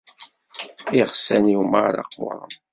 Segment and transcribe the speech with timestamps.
[0.99, 2.51] Iɣsan-iw merra qquren.